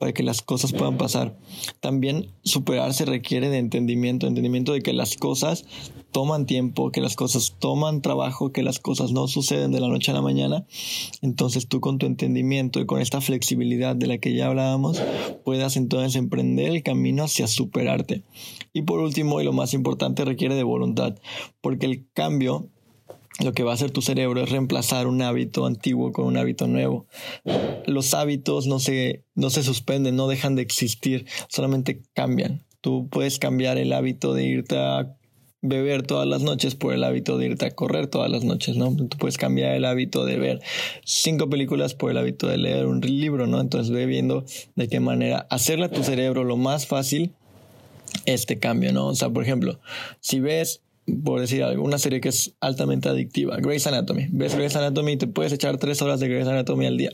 para 0.00 0.12
que 0.14 0.22
las 0.22 0.40
cosas 0.40 0.72
puedan 0.72 0.96
pasar. 0.96 1.36
También 1.80 2.32
superarse 2.42 3.04
requiere 3.04 3.50
de 3.50 3.58
entendimiento, 3.58 4.26
entendimiento 4.26 4.72
de 4.72 4.80
que 4.80 4.94
las 4.94 5.14
cosas 5.14 5.66
toman 6.10 6.46
tiempo, 6.46 6.90
que 6.90 7.02
las 7.02 7.16
cosas 7.16 7.56
toman 7.58 8.00
trabajo, 8.00 8.50
que 8.50 8.62
las 8.62 8.78
cosas 8.78 9.12
no 9.12 9.28
suceden 9.28 9.72
de 9.72 9.80
la 9.80 9.88
noche 9.88 10.10
a 10.10 10.14
la 10.14 10.22
mañana. 10.22 10.64
Entonces 11.20 11.68
tú 11.68 11.80
con 11.80 11.98
tu 11.98 12.06
entendimiento 12.06 12.80
y 12.80 12.86
con 12.86 13.02
esta 13.02 13.20
flexibilidad 13.20 13.94
de 13.94 14.06
la 14.06 14.16
que 14.16 14.34
ya 14.34 14.46
hablábamos, 14.46 15.02
puedas 15.44 15.76
entonces 15.76 16.16
emprender 16.16 16.70
el 16.70 16.82
camino 16.82 17.24
hacia 17.24 17.46
superarte. 17.46 18.22
Y 18.72 18.82
por 18.82 19.00
último, 19.00 19.42
y 19.42 19.44
lo 19.44 19.52
más 19.52 19.74
importante, 19.74 20.24
requiere 20.24 20.54
de 20.54 20.62
voluntad, 20.62 21.18
porque 21.60 21.84
el 21.84 22.08
cambio 22.14 22.70
lo 23.42 23.52
que 23.52 23.62
va 23.62 23.72
a 23.72 23.74
hacer 23.74 23.90
tu 23.90 24.02
cerebro 24.02 24.42
es 24.42 24.50
reemplazar 24.50 25.06
un 25.06 25.22
hábito 25.22 25.66
antiguo 25.66 26.12
con 26.12 26.26
un 26.26 26.36
hábito 26.36 26.66
nuevo. 26.66 27.06
Los 27.86 28.14
hábitos 28.14 28.66
no 28.66 28.78
se, 28.78 29.24
no 29.34 29.50
se 29.50 29.62
suspenden, 29.62 30.16
no 30.16 30.28
dejan 30.28 30.56
de 30.56 30.62
existir, 30.62 31.26
solamente 31.48 32.02
cambian. 32.14 32.64
Tú 32.80 33.08
puedes 33.10 33.38
cambiar 33.38 33.78
el 33.78 33.92
hábito 33.92 34.34
de 34.34 34.44
irte 34.44 34.78
a 34.78 35.16
beber 35.62 36.02
todas 36.06 36.26
las 36.26 36.42
noches 36.42 36.74
por 36.74 36.94
el 36.94 37.04
hábito 37.04 37.36
de 37.36 37.46
irte 37.46 37.66
a 37.66 37.70
correr 37.74 38.06
todas 38.06 38.30
las 38.30 38.44
noches, 38.44 38.76
¿no? 38.76 38.94
Tú 38.96 39.18
puedes 39.18 39.36
cambiar 39.36 39.74
el 39.74 39.84
hábito 39.84 40.24
de 40.24 40.38
ver 40.38 40.60
cinco 41.04 41.50
películas 41.50 41.94
por 41.94 42.10
el 42.10 42.16
hábito 42.16 42.46
de 42.46 42.56
leer 42.56 42.86
un 42.86 43.00
libro, 43.00 43.46
¿no? 43.46 43.60
Entonces 43.60 43.90
ve 43.90 44.06
viendo 44.06 44.44
de 44.76 44.88
qué 44.88 45.00
manera 45.00 45.46
hacerle 45.50 45.86
a 45.86 45.90
tu 45.90 46.02
cerebro 46.02 46.44
lo 46.44 46.56
más 46.56 46.86
fácil 46.86 47.32
este 48.24 48.58
cambio, 48.58 48.92
¿no? 48.92 49.08
O 49.08 49.14
sea, 49.14 49.28
por 49.28 49.42
ejemplo, 49.42 49.78
si 50.20 50.40
ves 50.40 50.82
por 51.16 51.40
decir 51.40 51.62
algo, 51.62 51.84
una 51.84 51.98
serie 51.98 52.20
que 52.20 52.28
es 52.28 52.54
altamente 52.60 53.08
adictiva, 53.08 53.56
Grey's 53.58 53.86
Anatomy. 53.86 54.28
Ves 54.30 54.54
Grey's 54.54 54.76
Anatomy 54.76 55.12
y 55.12 55.16
te 55.16 55.26
puedes 55.26 55.52
echar 55.52 55.78
tres 55.78 56.02
horas 56.02 56.20
de 56.20 56.28
Grey's 56.28 56.46
Anatomy 56.46 56.86
al 56.86 56.96
día. 56.96 57.12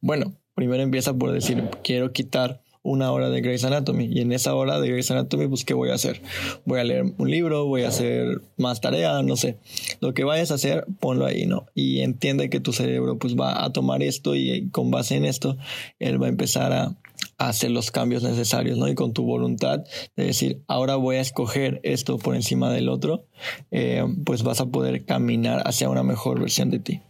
Bueno, 0.00 0.34
primero 0.54 0.82
empieza 0.82 1.14
por 1.14 1.32
decir, 1.32 1.68
quiero 1.82 2.12
quitar 2.12 2.62
una 2.86 3.10
hora 3.10 3.30
de 3.30 3.40
Grey's 3.40 3.64
Anatomy 3.64 4.06
y 4.06 4.20
en 4.20 4.30
esa 4.30 4.54
hora 4.54 4.78
de 4.78 4.88
Grey's 4.88 5.10
Anatomy 5.10 5.48
pues 5.48 5.64
qué 5.64 5.74
voy 5.74 5.90
a 5.90 5.94
hacer 5.94 6.22
voy 6.64 6.78
a 6.78 6.84
leer 6.84 7.04
un 7.18 7.28
libro 7.28 7.66
voy 7.66 7.82
a 7.82 7.88
hacer 7.88 8.42
más 8.58 8.80
tarea 8.80 9.22
no 9.22 9.34
sé 9.34 9.56
lo 10.00 10.14
que 10.14 10.22
vayas 10.22 10.52
a 10.52 10.54
hacer 10.54 10.86
ponlo 11.00 11.26
ahí 11.26 11.46
no 11.46 11.66
y 11.74 12.02
entiende 12.02 12.48
que 12.48 12.60
tu 12.60 12.72
cerebro 12.72 13.18
pues 13.18 13.34
va 13.34 13.64
a 13.64 13.72
tomar 13.72 14.04
esto 14.04 14.36
y 14.36 14.68
con 14.70 14.92
base 14.92 15.16
en 15.16 15.24
esto 15.24 15.56
él 15.98 16.22
va 16.22 16.26
a 16.26 16.28
empezar 16.28 16.72
a, 16.72 16.96
hacer 17.38 17.70
los 17.70 17.90
cambios 17.90 18.22
necesarios 18.22 18.78
no 18.78 18.88
y 18.88 18.94
con 18.94 19.12
tu 19.12 19.24
voluntad 19.24 19.80
de 20.16 20.24
decir 20.24 20.62
ahora 20.68 20.96
voy 20.96 21.16
a 21.16 21.20
escoger 21.20 21.80
esto 21.82 22.18
por 22.18 22.34
encima 22.34 22.70
del 22.70 22.88
otro 22.88 23.26
eh, 23.70 24.04
pues 24.24 24.42
vas 24.42 24.60
a 24.60 24.66
poder 24.66 25.04
caminar 25.04 25.62
hacia 25.66 25.88
una 25.88 26.02
mejor 26.02 26.40
versión 26.40 26.70
de 26.70 26.78
ti. 26.78 27.00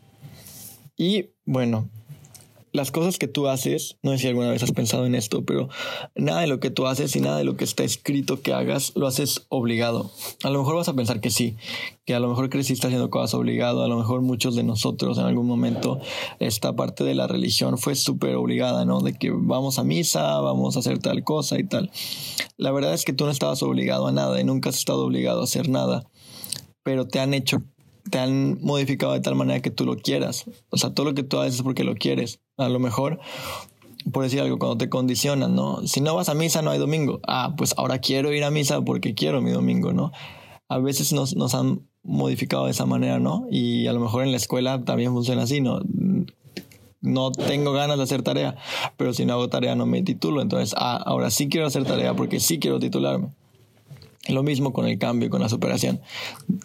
Y 0.97 1.31
bueno 1.45 1.91
las 2.77 2.91
cosas 2.91 3.19
que 3.19 3.27
tú 3.27 3.49
haces, 3.49 3.97
no 4.03 4.13
sé 4.13 4.19
si 4.19 4.29
alguna 4.29 4.51
vez 4.51 4.63
has 4.63 4.73
pensado 4.73 5.07
en 5.07 5.15
esto, 5.15 5.45
pero 5.45 5.69
nada 6.15 6.43
de 6.43 6.47
lo 6.47 6.61
que 6.61 6.71
tú 6.71 6.87
haces 6.87 7.17
y 7.17 7.21
nada 7.21 7.39
de 7.39 7.45
lo 7.45 7.57
que 7.57 7.65
está 7.65 7.85
escrito 7.85 8.43
que 8.43 8.53
hagas 8.53 8.93
lo 8.95 9.07
haces 9.07 9.47
obligado. 9.49 10.13
A 10.45 10.51
lo 10.51 10.59
mejor 10.59 10.77
vas 10.77 10.89
a 10.89 10.95
pensar 10.95 11.21
que 11.21 11.31
sí, 11.31 11.57
que 12.05 12.15
a 12.15 12.21
lo 12.21 12.29
mejor 12.29 12.51
creciste 12.51 12.87
haciendo 12.87 13.09
cosas 13.09 13.33
obligado, 13.33 13.83
a 13.83 13.89
lo 13.89 13.97
mejor 13.97 14.21
muchos 14.21 14.55
de 14.57 14.63
nosotros 14.63 15.17
en 15.17 15.25
algún 15.25 15.47
momento 15.47 16.01
esta 16.39 16.77
parte 16.77 17.03
de 17.03 17.15
la 17.15 17.27
religión 17.27 17.79
fue 17.79 17.95
súper 17.95 18.37
obligada, 18.37 18.85
¿no? 18.85 19.01
De 19.01 19.15
que 19.15 19.31
vamos 19.31 19.79
a 19.79 19.85
misa, 19.85 20.39
vamos 20.41 20.77
a 20.77 20.81
hacer 20.81 20.99
tal 20.99 21.25
cosa 21.25 21.59
y 21.59 21.65
tal. 21.65 21.91
La 22.59 22.73
verdad 22.73 22.93
es 22.93 23.07
que 23.07 23.15
tú 23.15 23.25
no 23.25 23.31
estabas 23.31 23.63
obligado 23.63 24.07
a 24.07 24.13
nada 24.13 24.39
y 24.39 24.45
nunca 24.45 24.69
has 24.69 24.77
estado 24.77 25.05
obligado 25.05 25.41
a 25.41 25.45
hacer 25.45 25.71
nada, 25.71 26.05
pero 26.83 27.09
te 27.09 27.21
han 27.21 27.33
hecho 27.33 27.63
te 28.11 28.19
han 28.19 28.59
modificado 28.63 29.13
de 29.13 29.21
tal 29.21 29.35
manera 29.35 29.61
que 29.61 29.71
tú 29.71 29.85
lo 29.85 29.97
quieras. 29.97 30.45
O 30.71 30.77
sea, 30.77 30.93
todo 30.95 31.07
lo 31.07 31.15
que 31.15 31.23
tú 31.23 31.39
haces 31.39 31.57
es 31.57 31.63
porque 31.63 31.85
lo 31.85 31.95
quieres. 31.95 32.41
A 32.57 32.69
lo 32.69 32.79
mejor, 32.79 33.21
por 34.13 34.25
decir 34.25 34.41
algo, 34.41 34.59
cuando 34.59 34.79
te 34.79 34.89
condicionan, 34.89 35.55
¿no? 35.55 35.87
Si 35.87 36.01
no 36.01 36.15
vas 36.15 36.29
a 36.29 36.35
misa, 36.35 36.63
no 36.63 36.71
hay 36.71 36.79
domingo. 36.79 37.21
Ah, 37.27 37.55
pues 37.57 37.75
ahora 37.77 37.99
quiero 37.99 38.33
ir 38.33 38.45
a 38.45 38.51
misa 38.51 38.81
porque 38.83 39.15
quiero 39.15 39.41
mi 39.41 39.51
domingo, 39.51 39.93
¿no? 39.93 40.13
A 40.69 40.79
veces 40.79 41.13
nos, 41.13 41.37
nos 41.37 41.55
han 41.55 41.83
modificado 42.03 42.67
de 42.67 42.71
esa 42.71 42.87
manera, 42.87 43.19
¿no? 43.19 43.47
Y 43.51 43.87
a 43.87 43.93
lo 43.93 44.01
mejor 44.01 44.23
en 44.23 44.31
la 44.31 44.37
escuela 44.37 44.85
también 44.85 45.13
funciona 45.13 45.43
así, 45.43 45.61
¿no? 45.61 45.81
No 47.01 47.31
tengo 47.31 47.73
ganas 47.73 47.99
de 47.99 48.03
hacer 48.03 48.23
tarea, 48.23 48.57
pero 48.97 49.13
si 49.13 49.27
no 49.27 49.35
hago 49.35 49.49
tarea 49.49 49.77
no 49.77 49.87
me 49.87 50.03
titulo. 50.03 50.43
Entonces, 50.43 50.75
ah, 50.79 51.01
ahora 51.05 51.31
sí 51.31 51.49
quiero 51.49 51.67
hacer 51.67 51.85
tarea 51.85 52.15
porque 52.15 52.41
sí 52.41 52.59
quiero 52.59 52.79
titularme. 52.79 53.29
Lo 54.29 54.43
mismo 54.43 54.73
con 54.73 54.87
el 54.87 54.99
cambio, 54.99 55.31
con 55.31 55.41
la 55.41 55.49
superación. 55.49 56.01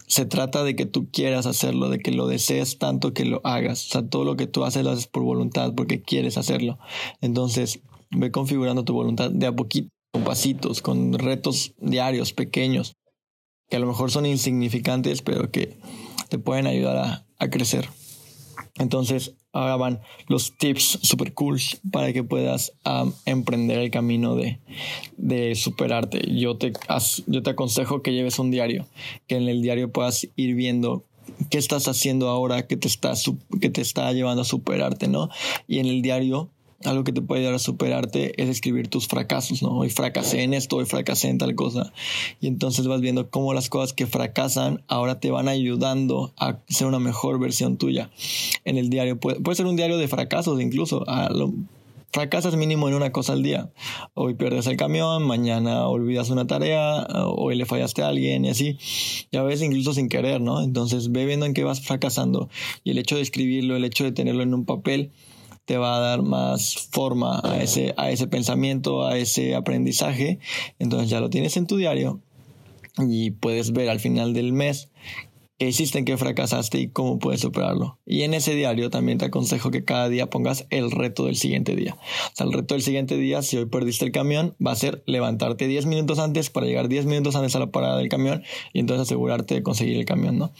Se 0.07 0.25
trata 0.25 0.63
de 0.63 0.75
que 0.75 0.85
tú 0.85 1.09
quieras 1.11 1.45
hacerlo, 1.45 1.89
de 1.89 1.99
que 1.99 2.11
lo 2.11 2.27
desees 2.27 2.77
tanto 2.77 3.13
que 3.13 3.25
lo 3.25 3.41
hagas. 3.43 3.87
O 3.87 3.89
sea, 3.91 4.07
todo 4.07 4.25
lo 4.25 4.35
que 4.35 4.47
tú 4.47 4.63
haces 4.63 4.83
lo 4.83 4.91
haces 4.91 5.07
por 5.07 5.23
voluntad, 5.23 5.73
porque 5.75 6.01
quieres 6.01 6.37
hacerlo. 6.37 6.79
Entonces, 7.21 7.81
ve 8.09 8.31
configurando 8.31 8.83
tu 8.83 8.93
voluntad 8.93 9.31
de 9.31 9.47
a 9.47 9.55
poquito, 9.55 9.89
con 10.11 10.23
pasitos, 10.23 10.81
con 10.81 11.13
retos 11.13 11.73
diarios 11.77 12.33
pequeños, 12.33 12.93
que 13.69 13.77
a 13.77 13.79
lo 13.79 13.87
mejor 13.87 14.11
son 14.11 14.25
insignificantes, 14.25 15.21
pero 15.21 15.51
que 15.51 15.77
te 16.29 16.39
pueden 16.39 16.67
ayudar 16.67 16.97
a, 16.97 17.25
a 17.37 17.49
crecer. 17.49 17.87
Entonces, 18.77 19.33
ahora 19.53 19.75
van 19.75 19.99
los 20.27 20.57
tips 20.57 20.99
super 21.01 21.33
cool 21.33 21.59
para 21.91 22.13
que 22.13 22.23
puedas 22.23 22.73
emprender 23.25 23.79
el 23.79 23.91
camino 23.91 24.35
de, 24.35 24.59
de 25.17 25.55
superarte. 25.55 26.21
Yo 26.33 26.57
te, 26.57 26.73
yo 27.27 27.43
te 27.43 27.49
aconsejo 27.49 28.01
que 28.01 28.13
lleves 28.13 28.39
un 28.39 28.51
diario, 28.51 28.87
que 29.27 29.35
en 29.35 29.47
el 29.47 29.61
diario 29.61 29.91
puedas 29.91 30.27
ir 30.35 30.55
viendo 30.55 31.03
qué 31.49 31.57
estás 31.57 31.87
haciendo 31.87 32.29
ahora 32.29 32.65
te 32.77 32.87
está, 32.87 33.13
que 33.59 33.69
te 33.69 33.81
está 33.81 34.11
llevando 34.13 34.41
a 34.41 34.45
superarte, 34.45 35.07
¿no? 35.07 35.29
Y 35.67 35.79
en 35.79 35.87
el 35.87 36.01
diario 36.01 36.49
algo 36.85 37.03
que 37.03 37.11
te 37.11 37.21
puede 37.21 37.41
ayudar 37.41 37.55
a 37.55 37.59
superarte 37.59 38.41
es 38.41 38.49
escribir 38.49 38.87
tus 38.87 39.07
fracasos, 39.07 39.61
¿no? 39.61 39.77
Hoy 39.77 39.89
fracasé 39.89 40.43
en 40.43 40.53
esto, 40.53 40.77
hoy 40.77 40.85
fracasé 40.85 41.29
en 41.29 41.37
tal 41.37 41.55
cosa. 41.55 41.93
Y 42.39 42.47
entonces 42.47 42.87
vas 42.87 43.01
viendo 43.01 43.29
cómo 43.29 43.53
las 43.53 43.69
cosas 43.69 43.93
que 43.93 44.07
fracasan 44.07 44.83
ahora 44.87 45.19
te 45.19 45.31
van 45.31 45.47
ayudando 45.47 46.33
a 46.37 46.59
ser 46.67 46.87
una 46.87 46.99
mejor 46.99 47.39
versión 47.39 47.77
tuya. 47.77 48.11
En 48.65 48.77
el 48.77 48.89
diario 48.89 49.19
puede, 49.19 49.39
puede 49.39 49.55
ser 49.55 49.65
un 49.65 49.75
diario 49.75 49.97
de 49.97 50.07
fracasos 50.07 50.61
incluso. 50.61 51.07
A 51.07 51.29
lo, 51.29 51.53
fracasas 52.11 52.55
mínimo 52.55 52.87
en 52.89 52.95
una 52.95 53.11
cosa 53.11 53.33
al 53.33 53.43
día. 53.43 53.71
Hoy 54.13 54.33
pierdes 54.33 54.67
el 54.67 54.77
camión, 54.77 55.23
mañana 55.23 55.87
olvidas 55.87 56.29
una 56.29 56.45
tarea, 56.45 57.07
hoy 57.25 57.55
le 57.55 57.65
fallaste 57.65 58.03
a 58.03 58.09
alguien 58.09 58.45
y 58.45 58.49
así. 58.49 58.77
Y 59.31 59.37
a 59.37 59.43
veces 59.43 59.65
incluso 59.65 59.93
sin 59.93 60.09
querer, 60.09 60.41
¿no? 60.41 60.61
Entonces 60.61 61.11
ve 61.11 61.25
viendo 61.25 61.45
en 61.45 61.53
qué 61.53 61.63
vas 61.63 61.81
fracasando 61.81 62.49
y 62.83 62.91
el 62.91 62.97
hecho 62.97 63.15
de 63.15 63.21
escribirlo, 63.21 63.75
el 63.75 63.85
hecho 63.85 64.03
de 64.03 64.11
tenerlo 64.11 64.43
en 64.43 64.53
un 64.53 64.65
papel, 64.65 65.11
te 65.71 65.77
va 65.77 65.95
a 65.95 65.99
dar 66.01 66.21
más 66.21 66.89
forma 66.91 67.39
a 67.45 67.63
ese, 67.63 67.93
a 67.95 68.11
ese 68.11 68.27
pensamiento, 68.27 69.07
a 69.07 69.17
ese 69.17 69.55
aprendizaje. 69.55 70.37
Entonces 70.79 71.09
ya 71.09 71.21
lo 71.21 71.29
tienes 71.29 71.55
en 71.55 71.65
tu 71.65 71.77
diario 71.77 72.19
y 72.97 73.31
puedes 73.31 73.71
ver 73.71 73.87
al 73.87 74.01
final 74.01 74.33
del 74.33 74.51
mes 74.51 74.89
qué 75.61 75.67
hiciste, 75.67 75.99
en 75.99 76.05
qué 76.05 76.17
fracasaste 76.17 76.79
y 76.79 76.87
cómo 76.87 77.19
puedes 77.19 77.41
superarlo. 77.41 77.99
Y 78.03 78.23
en 78.23 78.33
ese 78.33 78.55
diario 78.55 78.89
también 78.89 79.19
te 79.19 79.25
aconsejo 79.25 79.69
que 79.69 79.85
cada 79.85 80.09
día 80.09 80.27
pongas 80.27 80.65
el 80.71 80.89
reto 80.89 81.27
del 81.27 81.35
siguiente 81.35 81.75
día. 81.75 81.95
O 81.99 82.31
sea, 82.33 82.47
el 82.47 82.51
reto 82.51 82.73
del 82.73 82.81
siguiente 82.81 83.15
día, 83.15 83.43
si 83.43 83.57
hoy 83.57 83.67
perdiste 83.67 84.03
el 84.03 84.11
camión, 84.11 84.55
va 84.57 84.71
a 84.71 84.75
ser 84.75 85.03
levantarte 85.05 85.67
10 85.67 85.85
minutos 85.85 86.17
antes 86.17 86.49
para 86.49 86.65
llegar 86.65 86.87
10 86.87 87.05
minutos 87.05 87.35
antes 87.35 87.55
a 87.55 87.59
la 87.59 87.69
parada 87.69 87.99
del 87.99 88.09
camión 88.09 88.41
y 88.73 88.79
entonces 88.79 89.03
asegurarte 89.03 89.53
de 89.53 89.61
conseguir 89.61 89.97
el 89.97 90.05
camión, 90.05 90.39
¿no? 90.39 90.51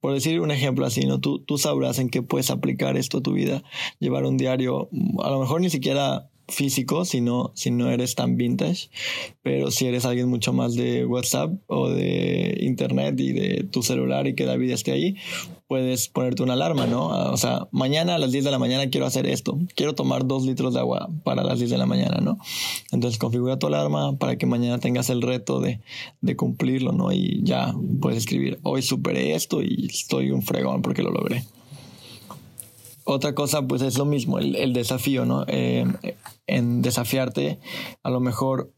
Por 0.00 0.14
decir 0.14 0.40
un 0.40 0.50
ejemplo 0.50 0.86
así, 0.86 1.02
¿no? 1.02 1.20
Tú, 1.20 1.40
tú 1.40 1.58
sabrás 1.58 1.98
en 1.98 2.08
qué 2.08 2.22
puedes 2.22 2.50
aplicar 2.50 2.96
esto 2.96 3.18
a 3.18 3.22
tu 3.22 3.34
vida, 3.34 3.62
llevar 3.98 4.24
un 4.24 4.38
diario, 4.38 4.88
a 5.22 5.28
lo 5.28 5.40
mejor 5.40 5.60
ni 5.60 5.68
siquiera 5.68 6.30
físico 6.48 7.04
si 7.04 7.20
no, 7.20 7.52
si 7.54 7.70
no 7.70 7.90
eres 7.90 8.14
tan 8.14 8.36
vintage, 8.36 8.88
pero 9.42 9.70
si 9.70 9.86
eres 9.86 10.04
alguien 10.04 10.28
mucho 10.28 10.52
más 10.52 10.74
de 10.74 11.04
WhatsApp 11.04 11.52
o 11.66 11.90
de 11.90 12.58
internet 12.62 13.20
y 13.20 13.32
de 13.32 13.64
tu 13.64 13.82
celular 13.82 14.26
y 14.26 14.34
que 14.34 14.46
David 14.46 14.70
esté 14.70 14.92
ahí, 14.92 15.16
puedes 15.66 16.08
ponerte 16.08 16.42
una 16.42 16.54
alarma, 16.54 16.86
¿no? 16.86 17.08
O 17.30 17.36
sea, 17.36 17.68
mañana 17.70 18.14
a 18.14 18.18
las 18.18 18.32
10 18.32 18.44
de 18.44 18.50
la 18.50 18.58
mañana 18.58 18.88
quiero 18.88 19.06
hacer 19.06 19.26
esto, 19.26 19.58
quiero 19.76 19.94
tomar 19.94 20.26
dos 20.26 20.44
litros 20.44 20.74
de 20.74 20.80
agua 20.80 21.10
para 21.24 21.44
las 21.44 21.58
10 21.58 21.70
de 21.70 21.78
la 21.78 21.86
mañana, 21.86 22.18
¿no? 22.22 22.38
Entonces 22.90 23.18
configura 23.18 23.58
tu 23.58 23.66
alarma 23.66 24.16
para 24.16 24.36
que 24.36 24.46
mañana 24.46 24.78
tengas 24.78 25.10
el 25.10 25.22
reto 25.22 25.60
de, 25.60 25.80
de 26.22 26.36
cumplirlo, 26.36 26.92
¿no? 26.92 27.12
Y 27.12 27.42
ya 27.42 27.74
puedes 28.00 28.18
escribir, 28.18 28.58
hoy 28.62 28.82
superé 28.82 29.34
esto 29.34 29.62
y 29.62 29.86
estoy 29.90 30.30
un 30.30 30.42
fregón 30.42 30.80
porque 30.80 31.02
lo 31.02 31.10
logré. 31.10 31.44
Otra 33.10 33.34
cosa, 33.34 33.62
pues 33.62 33.80
es 33.80 33.96
lo 33.96 34.04
mismo, 34.04 34.38
el, 34.38 34.74
desafío, 34.74 35.24
¿no? 35.24 35.46
Eh, 35.48 35.86
en 36.46 36.82
desafiarte, 36.82 37.58
a 38.02 38.10
lo 38.10 38.20
mejor 38.20 38.70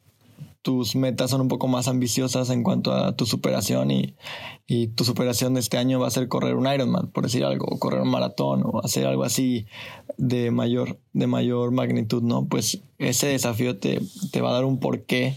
tus 0.63 0.95
metas 0.95 1.31
son 1.31 1.41
un 1.41 1.49
poco 1.49 1.69
más 1.69 1.89
ambiciosas 1.89 2.51
en 2.51 2.63
cuanto 2.63 2.93
a 2.93 3.17
tu 3.17 3.25
superación 3.25 3.91
y, 3.91 4.15
y, 4.67 4.89
tu 4.89 5.05
superación 5.05 5.55
de 5.55 5.61
este 5.61 5.79
año 5.79 6.01
va 6.01 6.09
a 6.09 6.11
ser 6.11 6.29
correr 6.29 6.55
un 6.55 6.67
Ironman, 6.67 7.11
por 7.11 7.25
decir 7.25 7.45
algo, 7.45 7.67
o 7.67 7.79
correr 7.79 8.03
un 8.03 8.11
maratón 8.11 8.63
o 8.65 8.85
hacer 8.85 9.07
algo 9.07 9.25
así 9.25 9.67
de 10.19 10.51
mayor, 10.51 10.99
de 11.15 11.27
mayor 11.27 11.71
magnitud, 11.71 12.23
¿no? 12.23 12.45
Pues 12.47 12.83
ese 12.99 13.29
desafío 13.29 13.79
te, 13.79 14.01
te 14.33 14.41
va 14.43 14.51
a 14.51 14.55
dar 14.55 14.67
un 14.67 14.79
porqué 14.79 15.35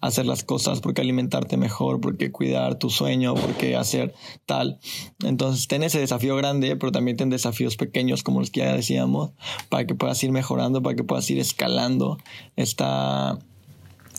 hacer 0.00 0.26
las 0.26 0.42
cosas, 0.42 0.80
por 0.80 0.94
qué 0.94 1.02
alimentarte 1.02 1.56
mejor, 1.56 2.00
por 2.00 2.16
qué 2.16 2.32
cuidar 2.32 2.78
tu 2.78 2.90
sueño, 2.90 3.34
por 3.34 3.54
qué 3.54 3.76
hacer 3.76 4.14
tal. 4.46 4.78
Entonces, 5.24 5.68
ten 5.68 5.82
ese 5.82 6.00
desafío 6.00 6.36
grande, 6.36 6.76
pero 6.76 6.92
también 6.92 7.16
ten 7.16 7.30
desafíos 7.30 7.76
pequeños, 7.76 8.22
como 8.22 8.40
los 8.40 8.50
que 8.50 8.60
ya 8.60 8.74
decíamos, 8.74 9.30
para 9.68 9.86
que 9.86 9.94
puedas 9.94 10.22
ir 10.24 10.32
mejorando, 10.32 10.82
para 10.82 10.96
que 10.96 11.04
puedas 11.04 11.30
ir 11.30 11.38
escalando 11.38 12.18
esta, 12.56 13.38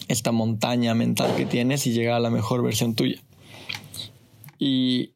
esta 0.07 0.31
montaña 0.31 0.93
mental 0.93 1.35
que 1.35 1.45
tienes 1.45 1.87
y 1.87 1.93
llegar 1.93 2.15
a 2.15 2.19
la 2.19 2.29
mejor 2.29 2.63
versión 2.63 2.95
tuya. 2.95 3.21
Y 4.59 5.11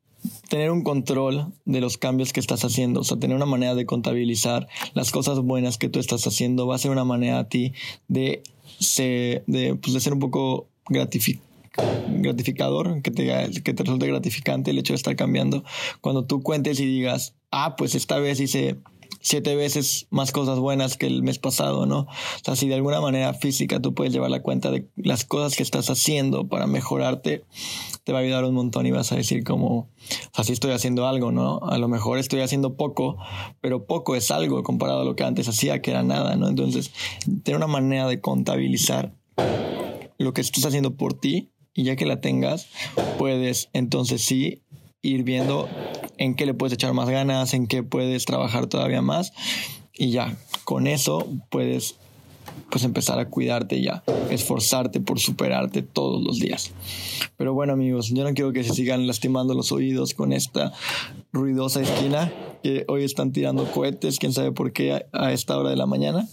tener 0.49 0.71
un 0.71 0.83
control 0.83 1.53
de 1.65 1.81
los 1.81 1.97
cambios 1.97 2.33
que 2.33 2.39
estás 2.39 2.63
haciendo, 2.63 3.01
o 3.01 3.03
sea, 3.03 3.17
tener 3.17 3.35
una 3.35 3.45
manera 3.45 3.75
de 3.75 3.85
contabilizar 3.85 4.67
las 4.93 5.11
cosas 5.11 5.39
buenas 5.39 5.77
que 5.77 5.89
tú 5.89 5.99
estás 5.99 6.25
haciendo, 6.27 6.67
va 6.67 6.75
a 6.75 6.79
ser 6.79 6.91
una 6.91 7.05
manera 7.05 7.39
a 7.39 7.49
ti 7.49 7.73
de 8.07 8.43
se, 8.79 9.43
de, 9.47 9.75
pues 9.75 9.93
de 9.93 9.99
ser 9.99 10.13
un 10.13 10.19
poco 10.19 10.67
gratificador, 10.87 13.01
que 13.01 13.11
te, 13.11 13.51
que 13.63 13.73
te 13.73 13.83
resulte 13.83 14.07
gratificante 14.07 14.71
el 14.71 14.79
hecho 14.79 14.93
de 14.93 14.97
estar 14.97 15.15
cambiando. 15.15 15.63
Cuando 16.01 16.25
tú 16.25 16.41
cuentes 16.41 16.79
y 16.79 16.85
digas, 16.85 17.35
ah, 17.51 17.75
pues 17.75 17.95
esta 17.95 18.19
vez 18.19 18.39
hice 18.39 18.77
siete 19.21 19.55
veces 19.55 20.07
más 20.09 20.31
cosas 20.31 20.59
buenas 20.59 20.97
que 20.97 21.07
el 21.07 21.23
mes 21.23 21.39
pasado, 21.39 21.85
¿no? 21.85 22.01
O 22.01 22.43
sea, 22.43 22.55
si 22.55 22.67
de 22.67 22.75
alguna 22.75 23.01
manera 23.01 23.33
física 23.33 23.79
tú 23.79 23.93
puedes 23.93 24.13
llevar 24.13 24.31
la 24.31 24.41
cuenta 24.41 24.71
de 24.71 24.89
las 24.95 25.25
cosas 25.25 25.55
que 25.55 25.63
estás 25.63 25.89
haciendo 25.89 26.47
para 26.47 26.67
mejorarte, 26.67 27.45
te 28.03 28.11
va 28.11 28.19
a 28.19 28.21
ayudar 28.21 28.45
un 28.45 28.55
montón 28.55 28.85
y 28.85 28.91
vas 28.91 29.11
a 29.11 29.15
decir 29.15 29.43
como, 29.43 29.89
así 30.33 30.53
estoy 30.53 30.71
haciendo 30.71 31.07
algo, 31.07 31.31
¿no? 31.31 31.59
A 31.59 31.77
lo 31.77 31.87
mejor 31.87 32.17
estoy 32.17 32.41
haciendo 32.41 32.75
poco, 32.75 33.17
pero 33.61 33.85
poco 33.85 34.15
es 34.15 34.31
algo 34.31 34.63
comparado 34.63 35.01
a 35.01 35.05
lo 35.05 35.15
que 35.15 35.23
antes 35.23 35.47
hacía, 35.47 35.81
que 35.81 35.91
era 35.91 36.03
nada, 36.03 36.35
¿no? 36.35 36.47
Entonces, 36.47 36.91
tener 37.43 37.57
una 37.57 37.67
manera 37.67 38.07
de 38.07 38.19
contabilizar 38.19 39.13
lo 40.17 40.33
que 40.33 40.41
estás 40.41 40.65
haciendo 40.65 40.95
por 40.95 41.13
ti 41.13 41.51
y 41.73 41.83
ya 41.83 41.95
que 41.95 42.05
la 42.05 42.21
tengas, 42.21 42.67
puedes 43.17 43.69
entonces 43.73 44.21
sí 44.21 44.61
ir 45.01 45.23
viendo 45.23 45.67
en 46.21 46.35
qué 46.35 46.45
le 46.45 46.53
puedes 46.53 46.73
echar 46.73 46.93
más 46.93 47.09
ganas, 47.09 47.53
en 47.55 47.65
qué 47.65 47.81
puedes 47.81 48.25
trabajar 48.25 48.67
todavía 48.67 49.01
más 49.01 49.33
y 49.97 50.11
ya, 50.11 50.37
con 50.65 50.85
eso 50.85 51.27
puedes 51.49 51.95
pues 52.69 52.83
empezar 52.83 53.19
a 53.19 53.29
cuidarte 53.29 53.81
ya, 53.81 54.03
esforzarte 54.29 54.99
por 54.99 55.19
superarte 55.19 55.81
todos 55.81 56.23
los 56.23 56.39
días. 56.39 56.71
Pero 57.37 57.53
bueno 57.53 57.73
amigos, 57.73 58.09
yo 58.13 58.23
no 58.23 58.33
quiero 58.33 58.53
que 58.53 58.63
se 58.63 58.73
sigan 58.73 59.07
lastimando 59.07 59.55
los 59.55 59.71
oídos 59.71 60.13
con 60.13 60.31
esta 60.31 60.73
ruidosa 61.33 61.81
esquina 61.81 62.31
que 62.61 62.85
hoy 62.87 63.03
están 63.03 63.31
tirando 63.31 63.65
cohetes, 63.71 64.19
quién 64.19 64.31
sabe 64.31 64.51
por 64.51 64.73
qué 64.73 65.05
a 65.11 65.31
esta 65.31 65.57
hora 65.57 65.71
de 65.71 65.75
la 65.75 65.87
mañana. 65.87 66.27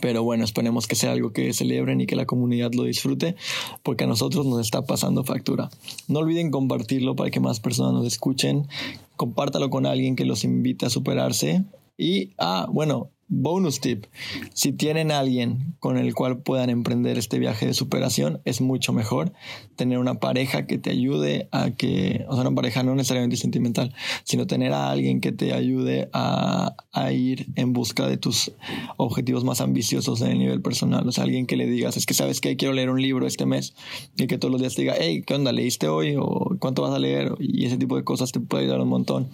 Pero 0.00 0.22
bueno, 0.22 0.44
esperemos 0.44 0.86
que 0.86 0.94
sea 0.94 1.12
algo 1.12 1.32
que 1.32 1.52
celebren 1.52 2.00
y 2.00 2.06
que 2.06 2.16
la 2.16 2.26
comunidad 2.26 2.72
lo 2.72 2.84
disfrute, 2.84 3.36
porque 3.82 4.04
a 4.04 4.06
nosotros 4.06 4.46
nos 4.46 4.60
está 4.60 4.82
pasando 4.82 5.24
factura. 5.24 5.70
No 6.08 6.20
olviden 6.20 6.50
compartirlo 6.50 7.16
para 7.16 7.30
que 7.30 7.40
más 7.40 7.60
personas 7.60 7.92
nos 7.92 8.06
escuchen. 8.06 8.68
Compártalo 9.16 9.70
con 9.70 9.86
alguien 9.86 10.16
que 10.16 10.24
los 10.24 10.44
invite 10.44 10.86
a 10.86 10.90
superarse. 10.90 11.64
Y, 11.96 12.30
ah, 12.38 12.66
bueno, 12.70 13.10
Bonus 13.36 13.80
tip, 13.80 14.06
si 14.54 14.72
tienen 14.72 15.10
alguien 15.10 15.74
con 15.80 15.98
el 15.98 16.14
cual 16.14 16.38
puedan 16.38 16.70
emprender 16.70 17.18
este 17.18 17.38
viaje 17.38 17.66
de 17.66 17.74
superación, 17.74 18.40
es 18.44 18.60
mucho 18.60 18.92
mejor 18.92 19.32
tener 19.76 19.98
una 19.98 20.14
pareja 20.20 20.66
que 20.66 20.78
te 20.78 20.90
ayude 20.90 21.48
a 21.50 21.72
que, 21.72 22.24
o 22.28 22.34
sea, 22.34 22.42
una 22.42 22.54
pareja 22.54 22.82
no 22.84 22.94
necesariamente 22.94 23.36
sentimental, 23.36 23.92
sino 24.22 24.46
tener 24.46 24.72
a 24.72 24.90
alguien 24.90 25.20
que 25.20 25.32
te 25.32 25.52
ayude 25.52 26.08
a, 26.12 26.76
a 26.92 27.12
ir 27.12 27.48
en 27.56 27.72
busca 27.72 28.06
de 28.06 28.16
tus 28.16 28.52
objetivos 28.96 29.44
más 29.44 29.60
ambiciosos 29.60 30.20
en 30.20 30.28
el 30.28 30.38
nivel 30.38 30.62
personal. 30.62 31.06
O 31.06 31.12
sea, 31.12 31.24
alguien 31.24 31.46
que 31.46 31.56
le 31.56 31.66
digas, 31.66 31.96
es 31.96 32.06
que 32.06 32.14
sabes 32.14 32.40
que 32.40 32.56
quiero 32.56 32.72
leer 32.72 32.90
un 32.90 33.02
libro 33.02 33.26
este 33.26 33.46
mes 33.46 33.74
y 34.16 34.26
que 34.26 34.38
todos 34.38 34.52
los 34.52 34.60
días 34.60 34.74
te 34.74 34.82
diga, 34.82 34.94
hey, 34.98 35.24
¿qué 35.26 35.34
onda? 35.34 35.52
¿Leíste 35.52 35.88
hoy? 35.88 36.14
¿O 36.18 36.56
cuánto 36.60 36.82
vas 36.82 36.94
a 36.94 36.98
leer? 36.98 37.34
Y 37.40 37.66
ese 37.66 37.78
tipo 37.78 37.96
de 37.96 38.04
cosas 38.04 38.32
te 38.32 38.40
puede 38.40 38.64
ayudar 38.64 38.80
un 38.80 38.88
montón. 38.88 39.28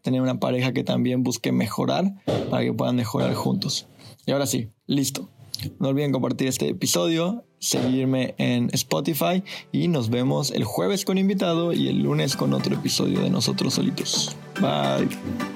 Tener 0.00 0.22
una 0.22 0.40
pareja 0.40 0.72
que 0.72 0.84
también 0.84 1.22
busque 1.22 1.52
mejorar 1.52 2.14
para 2.50 2.62
que 2.64 2.72
puedan 2.72 2.96
mejorar 2.96 3.34
juntos. 3.42 3.86
Y 4.26 4.32
ahora 4.32 4.46
sí, 4.46 4.70
listo. 4.86 5.28
No 5.78 5.88
olviden 5.88 6.12
compartir 6.12 6.48
este 6.48 6.68
episodio, 6.68 7.44
seguirme 7.58 8.34
en 8.38 8.70
Spotify 8.72 9.44
y 9.70 9.88
nos 9.88 10.10
vemos 10.10 10.50
el 10.50 10.64
jueves 10.64 11.04
con 11.04 11.18
invitado 11.18 11.72
y 11.72 11.88
el 11.88 12.02
lunes 12.02 12.36
con 12.36 12.52
otro 12.52 12.74
episodio 12.74 13.20
de 13.20 13.30
nosotros 13.30 13.74
solitos. 13.74 14.34
Bye. 14.60 15.51